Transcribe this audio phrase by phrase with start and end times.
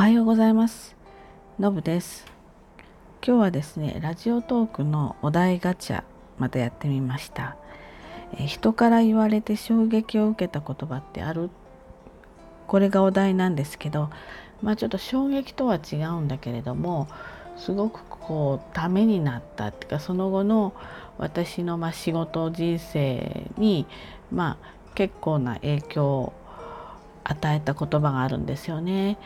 [0.00, 0.96] はようございます。
[1.58, 2.24] のぶです。
[3.22, 6.04] 今日はですねラジオトークのお題ガチャ
[6.38, 7.58] またやってみました。
[8.38, 11.50] え人から言われて衝撃を受けた言葉ってある？
[12.66, 14.08] これがお題なんですけど
[14.62, 17.06] まあちょっと衝撃とは違うんだけれども
[17.58, 20.72] すごくこうためになったっていうかその後の
[21.18, 23.84] 私のま仕事人生に
[24.32, 26.32] まあ結構な影響を
[27.24, 29.18] 与えた言葉があるんですよね。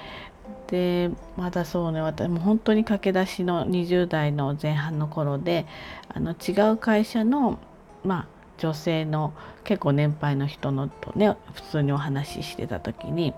[0.66, 5.66] でまだそうね私も本当に駆け出しの20代の前半の頃で
[6.08, 7.58] あの違う会社の
[8.04, 8.26] まあ
[8.58, 9.32] 女性の
[9.64, 13.32] 結構年配の人のとね普通にお話ししてた時に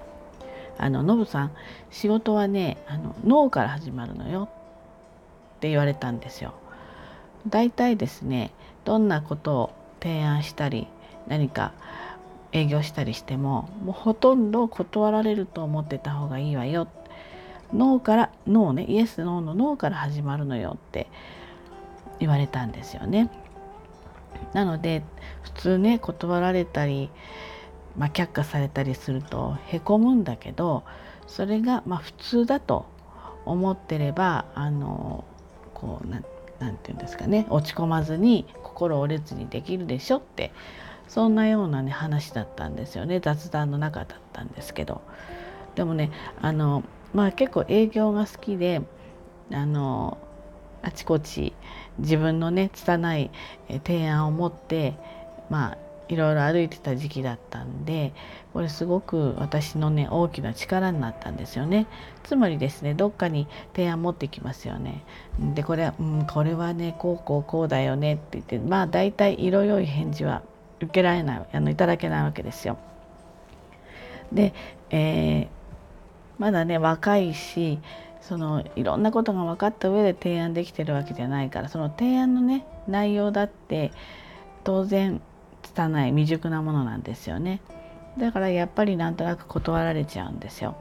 [0.78, 1.50] 「あのノブさん
[1.90, 4.48] 仕事はねあの脳から始まるのよ」
[5.56, 6.54] って言われたんですよ。
[7.46, 8.52] 大体ですね
[8.84, 10.88] どんなことを提案したり
[11.28, 11.72] 何か
[12.52, 16.88] 営業したりしてももうほとんど断られると思ってた方がいいわよ。
[17.72, 18.84] 脳から脳ね。
[18.84, 21.06] イエスノーの脳から始まるのよって
[22.20, 23.30] 言われたんですよね。
[24.52, 25.02] なので
[25.42, 27.10] 普通ね断られたり、
[27.96, 30.82] まあ、却下されたりするとへこむんだけど
[31.26, 32.86] それがまあ普通だと
[33.44, 35.24] 思ってればあの
[35.74, 36.24] こうなん
[36.58, 37.46] なんて言うんですかね。
[37.50, 40.52] 落ち込まずに心折れずにできるでしょって
[41.12, 43.20] そんなようなね話だったんですよね。
[43.20, 45.02] 雑談の中だったんですけど。
[45.74, 46.10] でもね
[46.40, 48.80] あのまあ結構営業が好きで
[49.52, 50.16] あの
[50.80, 51.52] あちこち
[51.98, 53.30] 自分のね拙い
[53.84, 54.94] 提案を持って
[55.50, 58.14] まあいろいろ歩いてた時期だったんで
[58.54, 61.88] これすごく私のね大きな力になったんですよね。
[62.22, 65.04] つまりですねどっかに提案持ってきますよね。
[65.54, 70.42] でこれは、うん、これはねこうこうこうだよねって言ってまあ大体色良い返事は
[70.82, 72.78] 受けられないあのいただけないわけですよ。
[74.32, 74.52] で、
[74.90, 75.48] えー、
[76.38, 77.78] まだね若いし
[78.20, 83.92] そのいろんなことが分かった上で提案できてるわけじゃないからその提案のね内容だって
[84.64, 85.20] 当然
[85.62, 87.60] 拙い未熟なものなんですよね。
[88.18, 90.76] だからやっぱりなんとなく断られちゃうんですよ。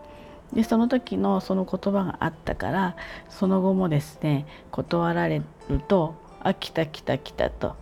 [0.54, 2.96] でその時のその言葉があったから
[3.30, 7.76] その後もですね断られると「あ来た来た来た」と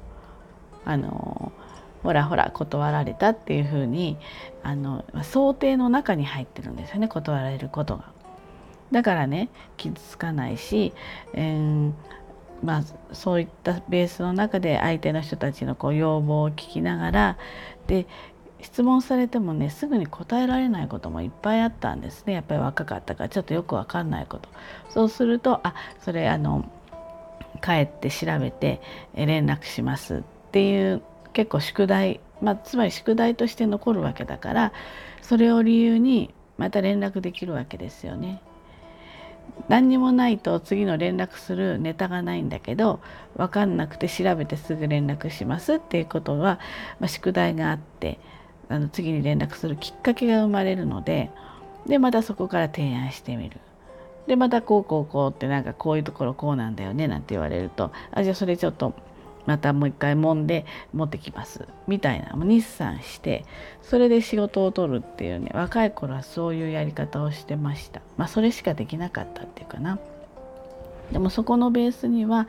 [0.85, 1.51] あの
[2.03, 4.17] ほらほら断られたっていうふうに
[4.63, 8.05] あの想定の中に入ってるんですよね断られることが。
[8.91, 10.93] だからね傷つかないし、
[11.33, 11.91] えー、
[12.63, 12.83] まあ、
[13.13, 17.37] そういったベースの中で相手の人たちのこう要望を聞きながら
[17.87, 18.07] で
[18.61, 24.49] 質問されてもねすぐに答えられないこともいっぱいあったんですねやっぱり若かったからちょっとよくわかんないこと
[24.89, 26.69] そうするとあそれあの
[27.61, 28.81] 帰って調べて
[29.15, 30.21] 連絡しますっ
[30.51, 31.01] ていう
[31.39, 34.73] 結構宿題、まあ、つまり宿題として残るわけだから
[35.21, 38.41] それを理由にまた連絡できるわけですよね。
[39.69, 42.99] 何にもないと次の連絡するネタがないんだけど
[43.37, 46.59] 分かんなくて調べてすぐ連絡しますっていうことは、
[46.99, 48.19] まあ、宿題があって
[48.67, 51.31] あの次に連絡するきっかけが生まれるので
[51.87, 53.61] でまたそこから提案してみる。
[54.27, 58.93] でまたこうこうこうってなんかこういうところこうなんだよねなんて言われるとあじゃあそれちょっと
[59.49, 61.65] またもう一回揉んで持ってきます。
[61.87, 62.33] みたいな。
[62.35, 63.45] 日産して
[63.81, 67.99] それで仕事を取るっていうね若い頃はそういうやり方をしてました。
[68.15, 69.97] まあそれしかできなかったっていうかな。
[71.11, 72.47] でもそこのベースには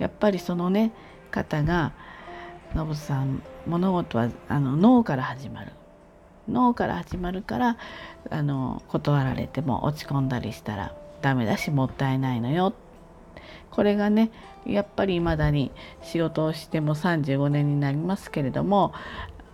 [0.00, 0.90] やっぱりそのね
[1.30, 1.92] 方が
[2.74, 5.70] ノブさん物事はあの脳から始まる。
[6.48, 7.76] 脳から始まるから
[8.28, 12.89] あの断られても落ち込んだりしたらダメだしもったいないのよって
[13.70, 14.30] これがね
[14.66, 15.70] やっぱり未だに
[16.02, 18.92] 仕事をしても35年になりますけれども、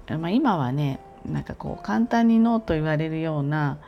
[0.08, 3.78] まあ、今はねなんかこう簡単にノーと言われるような、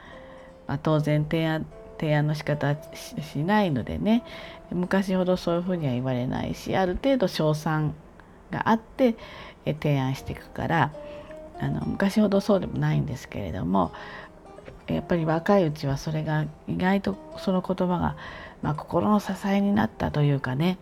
[0.66, 1.66] まあ、当然提案
[1.98, 4.24] 提案の仕方しないのでね
[4.70, 7.94] 昔ほどそういうふうには言われないしある程度称賛
[8.50, 9.16] があって
[9.64, 10.92] 提案していくから
[11.60, 13.92] あの昔ほどそうでもないんですけれども
[14.94, 18.16] やっぱり若いうちはそれが意外とその言葉が、
[18.62, 20.78] まあ、心の支えになったというかね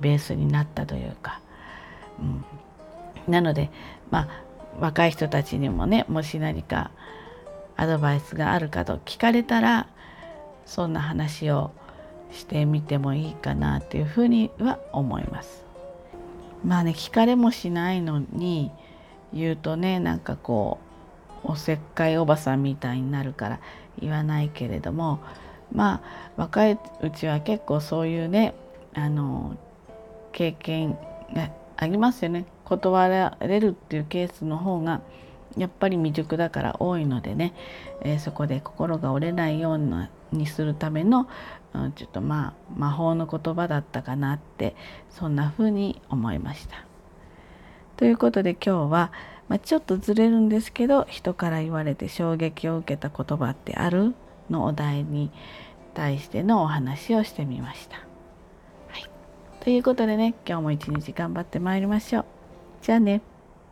[0.00, 1.40] ベースになったというか、
[2.18, 3.70] うん、なので
[4.10, 4.28] まあ
[4.80, 6.90] 若い人たちにもねもし何か
[7.76, 9.86] アドバイスがあるかと聞かれたら
[10.66, 11.72] そんな話を
[12.32, 15.64] してみてもいいかなっていうふうには思います。
[16.64, 18.70] まあね聞かれもしないのに
[19.32, 20.93] 言うとねなんかこう
[21.44, 23.60] おせっかいおばさんみたいになるから
[24.00, 25.20] 言わないけれども
[25.72, 28.54] まあ若いうちは結構そういうね
[28.94, 29.56] あの
[30.32, 30.98] 経験
[31.34, 35.02] がありますよね断られるっていうケースの方が
[35.56, 37.54] やっぱり未熟だから多いのでね、
[38.02, 41.28] えー、そこで心が折れないようにするための、
[41.74, 44.74] うん、ちょっとまあ魔法の言葉だったかなって
[45.10, 46.84] そんな風に思いました。
[47.96, 49.12] ということで今日は、
[49.48, 54.14] まあ、ちょっとずれるんですけど人から言われて衝撃を受けた言葉ってある
[54.50, 55.30] のお題に
[55.92, 57.96] 対してのお話をしてみました。
[58.88, 59.10] はい、
[59.60, 62.24] ということでね今日も一日頑張ってまいりましょう。
[62.82, 63.22] じゃあね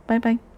[0.06, 0.51] バイバイ。